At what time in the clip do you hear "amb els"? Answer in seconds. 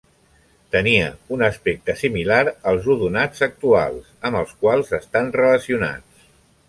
4.31-4.57